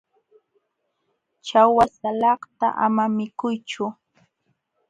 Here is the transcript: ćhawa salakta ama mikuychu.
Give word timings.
ćhawa 1.45 1.85
salakta 1.97 2.67
ama 2.85 3.05
mikuychu. 3.15 3.85